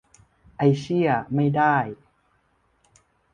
[0.57, 1.75] ไอ้เชี่ย ไม่ได้!